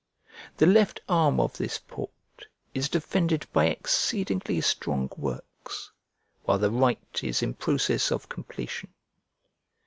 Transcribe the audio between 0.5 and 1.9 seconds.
The left arm of this